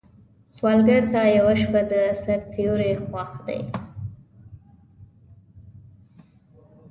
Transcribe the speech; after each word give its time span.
سوالګر 0.55 1.03
ته 1.13 1.21
یوه 1.37 1.53
شپه 1.61 1.81
د 1.91 1.93
سر 2.21 2.39
سیوری 2.51 2.93
خوښ 3.05 3.31
دی 3.47 3.59